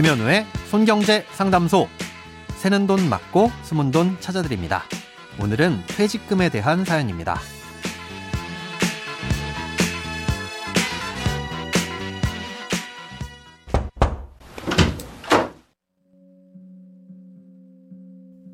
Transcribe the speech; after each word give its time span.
김현우의 0.00 0.46
손경제 0.70 1.26
상담소. 1.32 1.86
새는 2.56 2.86
돈 2.86 3.10
맞고 3.10 3.50
숨은 3.64 3.90
돈 3.90 4.16
찾아드립니다. 4.18 4.84
오늘은 5.38 5.76
퇴직금에 5.88 6.48
대한 6.48 6.86
사연입니다. 6.86 7.38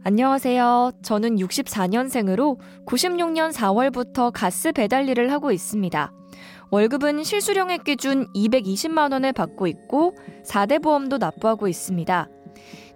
안녕하세요. 0.03 0.91
저는 1.05 1.37
64년생으로 1.37 2.59
96년 2.87 3.53
4월부터 3.53 4.33
가스 4.35 4.73
배달 4.73 5.09
일을 5.09 5.31
하고 5.31 5.53
있습니다. 5.53 6.11
월급은 6.71 7.23
실수령액 7.23 7.85
기준 7.85 8.27
220만 8.33 9.13
원을 9.13 9.33
받고 9.33 9.67
있고 9.69 10.17
4대 10.45 10.83
보험도 10.83 11.19
납부하고 11.19 11.69
있습니다. 11.69 12.29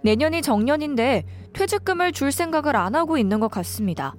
내년이 0.02 0.42
정년인데 0.42 1.24
퇴직금을 1.52 2.12
줄 2.12 2.32
생각을 2.32 2.74
안 2.74 2.94
하고 2.94 3.16
있는 3.16 3.38
것 3.38 3.48
같습니다. 3.48 4.14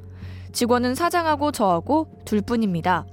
직원은 0.54 0.96
사장하고 0.96 1.52
저하고 1.52 2.08
둘 2.26 2.42
뿐입니다. 2.42 3.06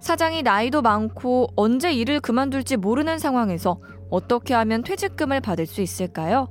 사장이 0.00 0.42
나이도 0.42 0.82
많고 0.82 1.48
언제 1.56 1.92
일을 1.92 2.20
그만둘지 2.20 2.76
모르는 2.76 3.18
상황에서 3.18 3.80
어떻게 4.10 4.52
하면 4.54 4.82
퇴직금을 4.82 5.40
받을 5.40 5.66
수 5.66 5.80
있을까요? 5.80 6.48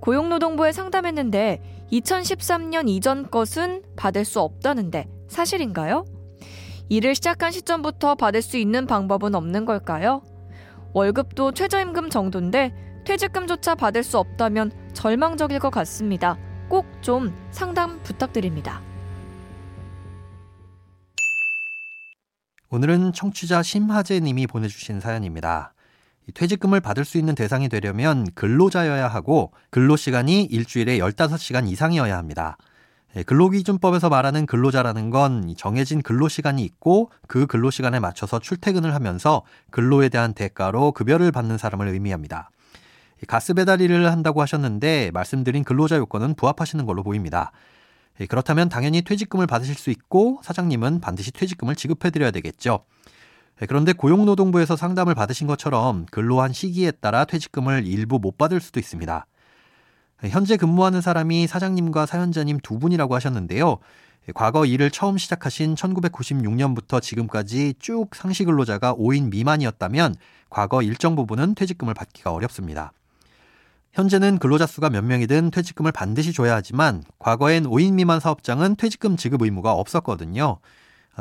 고용노동부에 0.00 0.72
상담했는데 0.72 1.62
2013년 1.92 2.88
이전 2.88 3.30
것은 3.30 3.82
받을 3.94 4.24
수 4.24 4.40
없다는데 4.40 5.06
사실인가요? 5.28 6.04
일을 6.92 7.14
시작한 7.14 7.52
시점부터 7.52 8.16
받을 8.16 8.42
수 8.42 8.58
있는 8.58 8.86
방법은 8.86 9.34
없는 9.34 9.64
걸까요? 9.64 10.20
월급도 10.92 11.52
최저임금 11.52 12.10
정도인데 12.10 12.74
퇴직금조차 13.06 13.76
받을 13.76 14.02
수 14.02 14.18
없다면 14.18 14.70
절망적일 14.92 15.58
것 15.58 15.70
같습니다. 15.70 16.36
꼭 16.68 16.84
좀 17.00 17.34
상담 17.50 18.02
부탁드립니다. 18.02 18.82
오늘은 22.68 23.14
청취자 23.14 23.62
심하재 23.62 24.20
님이 24.20 24.46
보내주신 24.46 25.00
사연입니다. 25.00 25.72
퇴직금을 26.34 26.80
받을 26.80 27.06
수 27.06 27.16
있는 27.16 27.34
대상이 27.34 27.70
되려면 27.70 28.26
근로자여야 28.34 29.08
하고 29.08 29.52
근로시간이 29.70 30.44
일주일에 30.44 30.98
15시간 30.98 31.66
이상이어야 31.70 32.18
합니다. 32.18 32.58
예, 33.14 33.22
근로기준법에서 33.22 34.08
말하는 34.08 34.46
근로자라는 34.46 35.10
건 35.10 35.54
정해진 35.56 36.02
근로시간이 36.02 36.64
있고 36.64 37.10
그 37.26 37.46
근로시간에 37.46 38.00
맞춰서 38.00 38.38
출퇴근을 38.38 38.94
하면서 38.94 39.42
근로에 39.70 40.08
대한 40.08 40.32
대가로 40.32 40.92
급여를 40.92 41.30
받는 41.30 41.58
사람을 41.58 41.88
의미합니다. 41.88 42.50
가스 43.28 43.54
배달 43.54 43.80
일을 43.80 44.10
한다고 44.10 44.40
하셨는데 44.40 45.10
말씀드린 45.12 45.62
근로자 45.62 45.96
요건은 45.96 46.34
부합하시는 46.34 46.84
걸로 46.86 47.02
보입니다. 47.02 47.52
예, 48.20 48.26
그렇다면 48.26 48.68
당연히 48.68 49.02
퇴직금을 49.02 49.46
받으실 49.46 49.74
수 49.74 49.90
있고 49.90 50.40
사장님은 50.42 51.00
반드시 51.00 51.32
퇴직금을 51.32 51.76
지급해드려야 51.76 52.30
되겠죠. 52.30 52.84
예, 53.60 53.66
그런데 53.66 53.92
고용노동부에서 53.92 54.76
상담을 54.76 55.14
받으신 55.14 55.46
것처럼 55.46 56.06
근로한 56.10 56.54
시기에 56.54 56.92
따라 56.92 57.26
퇴직금을 57.26 57.86
일부 57.86 58.18
못 58.18 58.38
받을 58.38 58.60
수도 58.60 58.80
있습니다. 58.80 59.26
현재 60.28 60.56
근무하는 60.56 61.00
사람이 61.00 61.46
사장님과 61.46 62.06
사연자님 62.06 62.60
두 62.62 62.78
분이라고 62.78 63.14
하셨는데요. 63.14 63.78
과거 64.34 64.64
일을 64.64 64.90
처음 64.92 65.18
시작하신 65.18 65.74
1996년부터 65.74 67.02
지금까지 67.02 67.74
쭉 67.80 68.14
상시 68.14 68.44
근로자가 68.44 68.94
5인 68.94 69.30
미만이었다면 69.30 70.14
과거 70.48 70.82
일정 70.82 71.16
부분은 71.16 71.56
퇴직금을 71.56 71.94
받기가 71.94 72.32
어렵습니다. 72.32 72.92
현재는 73.94 74.38
근로자 74.38 74.66
수가 74.66 74.90
몇 74.90 75.04
명이든 75.04 75.50
퇴직금을 75.50 75.90
반드시 75.90 76.32
줘야 76.32 76.54
하지만 76.54 77.02
과거엔 77.18 77.64
5인 77.64 77.94
미만 77.94 78.20
사업장은 78.20 78.76
퇴직금 78.76 79.16
지급 79.16 79.42
의무가 79.42 79.72
없었거든요. 79.72 80.60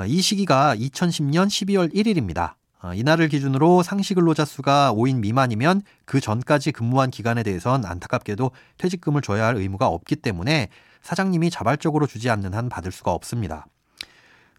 이 0.08 0.22
시기가 0.22 0.76
2010년 0.76 1.48
12월 1.48 1.94
1일입니다. 1.94 2.54
어, 2.84 2.94
이날을 2.94 3.28
기준으로 3.28 3.84
상시 3.84 4.14
근로자 4.14 4.44
수가 4.44 4.94
5인 4.94 5.20
미만이면 5.20 5.82
그 6.06 6.20
전까지 6.20 6.72
근무한 6.72 7.12
기간에 7.12 7.44
대해선 7.44 7.86
안타깝게도 7.86 8.52
퇴직금을 8.78 9.22
줘야 9.22 9.46
할 9.46 9.56
의무가 9.56 9.88
없기 9.88 10.16
때문에 10.16 10.70
사장님이 11.02 11.52
자발적으로 11.52 12.08
주지 12.08 12.30
않는 12.30 12.54
한 12.54 12.70
받을 12.70 12.92
수가 12.92 13.12
없습니다. 13.12 13.68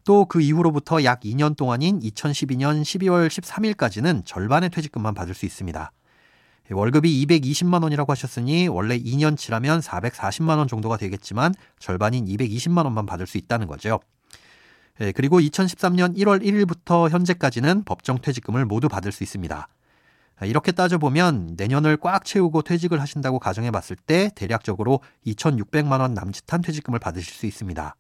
또 0.05 0.25
그 0.25 0.41
이후로부터 0.41 1.05
약 1.05 1.21
2년 1.21 1.57
동안인 1.57 2.01
2012년 2.01 2.83
12월 2.83 3.29
13일까지는 3.29 4.25
절반의 4.25 4.71
퇴직금만 4.71 5.15
받을 5.15 5.35
수 5.35 5.47
있습니다. 5.47 5.93
월급이 6.71 7.27
220만 7.27 7.83
원이라고 7.83 8.11
하셨으니 8.13 8.69
원래 8.69 8.99
2년 8.99 9.37
치라면 9.37 9.81
440만 9.81 10.59
원 10.59 10.69
정도가 10.69 10.97
되겠지만 10.97 11.55
절반인 11.79 12.25
220만 12.27 12.85
원만 12.85 13.05
받을 13.05 13.27
수 13.27 13.37
있다는 13.37 13.67
거죠. 13.67 14.01
예, 15.01 15.13
그리고 15.13 15.41
2013년 15.41 16.17
1월 16.19 16.43
1일부터 16.43 17.09
현재까지는 17.09 17.85
법정 17.85 18.19
퇴직금을 18.19 18.67
모두 18.67 18.89
받을 18.89 19.11
수 19.11 19.23
있습니다. 19.23 19.69
아, 20.37 20.47
이렇게 20.47 20.73
따져보면 20.73 21.55
내년을 21.57 21.97
꽉 21.99 22.25
채우고 22.25 22.63
퇴직을 22.63 23.01
하신다고 23.01 23.39
가정해 23.39 23.71
봤을 23.71 23.97
때 23.97 24.31
대략적으로 24.35 25.01
2,600만 25.27 26.01
원 26.01 26.15
남짓한 26.15 26.63
퇴직금을 26.63 26.99
받으실 26.99 27.33
수 27.33 27.47
있습니다. 27.47 27.95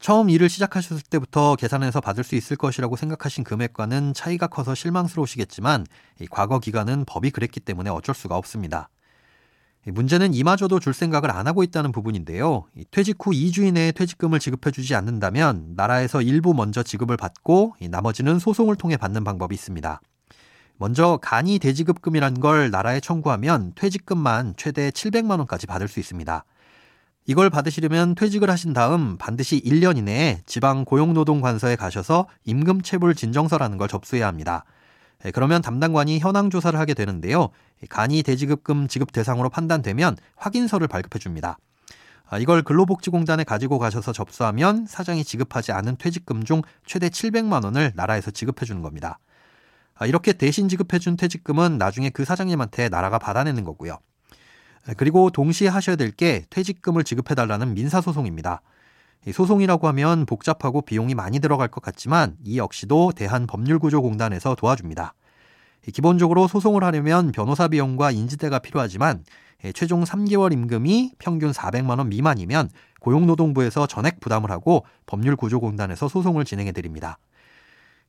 처음 0.00 0.30
일을 0.30 0.48
시작하셨을 0.48 1.02
때부터 1.10 1.56
계산해서 1.56 2.00
받을 2.00 2.24
수 2.24 2.34
있을 2.34 2.56
것이라고 2.56 2.96
생각하신 2.96 3.44
금액과는 3.44 4.14
차이가 4.14 4.46
커서 4.46 4.74
실망스러우시겠지만 4.74 5.86
과거 6.30 6.58
기간은 6.58 7.04
법이 7.04 7.30
그랬기 7.30 7.60
때문에 7.60 7.90
어쩔 7.90 8.14
수가 8.14 8.36
없습니다. 8.36 8.88
문제는 9.86 10.34
이마저도 10.34 10.78
줄 10.78 10.92
생각을 10.92 11.30
안 11.30 11.46
하고 11.46 11.62
있다는 11.62 11.90
부분인데요. 11.90 12.64
퇴직 12.90 13.16
후 13.18 13.30
2주 13.30 13.66
이내에 13.66 13.92
퇴직금을 13.92 14.38
지급해주지 14.38 14.94
않는다면 14.94 15.72
나라에서 15.74 16.20
일부 16.20 16.52
먼저 16.52 16.82
지급을 16.82 17.16
받고 17.16 17.76
나머지는 17.88 18.38
소송을 18.38 18.76
통해 18.76 18.96
받는 18.98 19.24
방법이 19.24 19.54
있습니다. 19.54 20.00
먼저 20.76 21.18
간이 21.22 21.58
대지급금이란 21.58 22.40
걸 22.40 22.70
나라에 22.70 23.00
청구하면 23.00 23.72
퇴직금만 23.74 24.54
최대 24.56 24.90
700만 24.90 25.38
원까지 25.38 25.66
받을 25.66 25.88
수 25.88 25.98
있습니다. 25.98 26.44
이걸 27.26 27.48
받으시려면 27.50 28.14
퇴직을 28.14 28.50
하신 28.50 28.72
다음 28.72 29.16
반드시 29.16 29.60
1년 29.60 29.96
이내에 29.98 30.40
지방 30.46 30.84
고용노동관서에 30.84 31.76
가셔서 31.76 32.26
임금체불 32.44 33.14
진정서라는 33.14 33.78
걸 33.78 33.88
접수해야 33.88 34.26
합니다. 34.26 34.64
예, 35.24 35.30
그러면 35.30 35.62
담당관이 35.62 36.18
현황 36.18 36.50
조사를 36.50 36.78
하게 36.78 36.94
되는데요. 36.94 37.50
간이 37.88 38.22
대지급금 38.22 38.88
지급 38.88 39.12
대상으로 39.12 39.50
판단되면 39.50 40.16
확인서를 40.36 40.88
발급해 40.88 41.18
줍니다. 41.18 41.58
아, 42.28 42.38
이걸 42.38 42.62
근로복지공단에 42.62 43.44
가지고 43.44 43.78
가셔서 43.78 44.12
접수하면 44.12 44.86
사장이 44.86 45.24
지급하지 45.24 45.72
않은 45.72 45.96
퇴직금 45.96 46.44
중 46.44 46.62
최대 46.86 47.08
700만 47.08 47.64
원을 47.64 47.92
나라에서 47.96 48.30
지급해 48.30 48.64
주는 48.66 48.82
겁니다. 48.82 49.18
아, 49.96 50.06
이렇게 50.06 50.32
대신 50.32 50.68
지급해 50.68 50.98
준 50.98 51.16
퇴직금은 51.16 51.76
나중에 51.76 52.10
그 52.10 52.24
사장님한테 52.24 52.88
나라가 52.88 53.18
받아내는 53.18 53.64
거고요. 53.64 53.98
예, 54.88 54.94
그리고 54.96 55.30
동시에 55.30 55.68
하셔야 55.68 55.96
될 55.96 56.12
게 56.12 56.44
퇴직금을 56.50 57.04
지급해 57.04 57.34
달라는 57.34 57.74
민사소송입니다. 57.74 58.62
소송이라고 59.32 59.86
하면 59.88 60.26
복잡하고 60.26 60.82
비용이 60.82 61.14
많이 61.14 61.40
들어갈 61.40 61.68
것 61.68 61.82
같지만 61.82 62.36
이 62.42 62.58
역시도 62.58 63.12
대한법률구조공단에서 63.12 64.54
도와줍니다. 64.54 65.14
기본적으로 65.92 66.48
소송을 66.48 66.84
하려면 66.84 67.32
변호사 67.32 67.68
비용과 67.68 68.10
인지대가 68.10 68.58
필요하지만 68.58 69.24
최종 69.74 70.04
3개월 70.04 70.52
임금이 70.52 71.12
평균 71.18 71.52
400만 71.52 71.98
원 71.98 72.08
미만이면 72.08 72.70
고용노동부에서 73.00 73.86
전액 73.86 74.20
부담을 74.20 74.50
하고 74.50 74.84
법률구조공단에서 75.06 76.08
소송을 76.08 76.44
진행해 76.44 76.72
드립니다. 76.72 77.18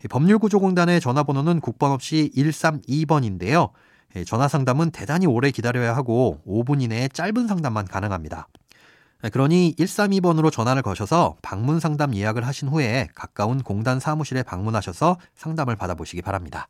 법률구조공단의 0.10 1.00
전화번호는 1.02 1.60
국번 1.60 1.92
없이 1.92 2.32
132번인데요. 2.36 3.72
전화 4.26 4.48
상담은 4.48 4.92
대단히 4.92 5.26
오래 5.28 5.52
기다려야 5.52 5.96
하고 5.96 6.42
5분 6.48 6.82
이내에 6.82 7.08
짧은 7.10 7.48
상담만 7.48 7.86
가능합니다. 7.86 8.48
네, 9.24 9.30
그러니 9.30 9.76
132번으로 9.78 10.52
전화를 10.52 10.82
거셔서 10.82 11.36
방문 11.42 11.80
상담 11.80 12.16
예약을 12.16 12.46
하신 12.48 12.70
후에 12.70 13.08
가까운 13.14 13.62
공단 13.62 14.00
사무실에 14.00 14.42
방문하셔서 14.42 15.18
상담을 15.36 15.76
받아보시기 15.76 16.22
바랍니다. 16.22 16.68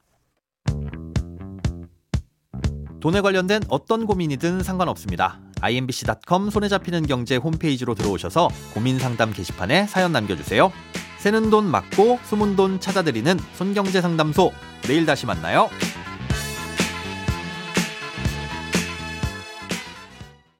돈에 3.00 3.22
관련된 3.22 3.64
어떤 3.70 4.06
고민이든 4.06 4.64
상관없습니다. 4.64 5.40
imbc.com 5.62 6.50
손에 6.50 6.68
잡히는 6.68 7.08
경제 7.08 7.36
홈페이지로 7.36 7.96
들어오셔서 7.96 8.50
고민 8.74 9.00
상담 9.00 9.32
게시판에 9.32 9.88
사연 9.88 10.12
남겨주세요. 10.12 10.72
새는 11.20 11.50
돈 11.50 11.66
맞고 11.66 12.20
숨은 12.24 12.56
돈 12.56 12.80
찾아드리는 12.80 13.40
손경제 13.56 14.02
상담소. 14.02 14.52
내일 14.84 15.06
다시 15.06 15.26
만나요. 15.26 15.70